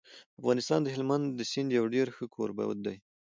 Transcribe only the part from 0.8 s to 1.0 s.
د